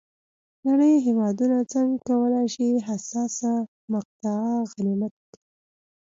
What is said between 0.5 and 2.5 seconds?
نړۍ هېوادونه څنګه کولای